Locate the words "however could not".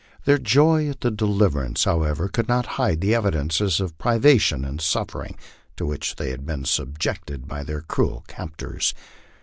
1.83-2.65